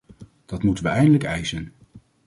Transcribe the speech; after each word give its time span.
Dat 0.45 0.63
moeten 0.63 0.83
we 0.83 0.89
eindelijk 0.89 1.23
eisen. 1.23 1.73